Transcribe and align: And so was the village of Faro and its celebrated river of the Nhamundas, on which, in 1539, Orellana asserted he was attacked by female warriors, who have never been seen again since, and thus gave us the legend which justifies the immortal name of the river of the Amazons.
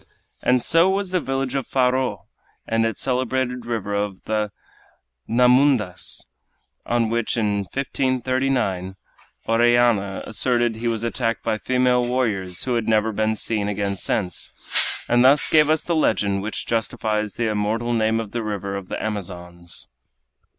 And 0.41 0.63
so 0.63 0.89
was 0.89 1.11
the 1.11 1.19
village 1.19 1.53
of 1.53 1.67
Faro 1.67 2.25
and 2.65 2.87
its 2.87 3.01
celebrated 3.03 3.67
river 3.67 3.93
of 3.93 4.23
the 4.23 4.51
Nhamundas, 5.29 6.25
on 6.87 7.11
which, 7.11 7.37
in 7.37 7.59
1539, 7.71 8.95
Orellana 9.47 10.23
asserted 10.25 10.77
he 10.77 10.87
was 10.87 11.03
attacked 11.03 11.43
by 11.43 11.59
female 11.59 12.03
warriors, 12.03 12.63
who 12.63 12.73
have 12.73 12.87
never 12.87 13.11
been 13.11 13.35
seen 13.35 13.67
again 13.67 13.95
since, 13.95 14.51
and 15.07 15.23
thus 15.23 15.47
gave 15.47 15.69
us 15.69 15.83
the 15.83 15.95
legend 15.95 16.41
which 16.41 16.65
justifies 16.65 17.33
the 17.33 17.47
immortal 17.51 17.93
name 17.93 18.19
of 18.19 18.31
the 18.31 18.41
river 18.41 18.75
of 18.75 18.87
the 18.89 18.99
Amazons. 19.03 19.87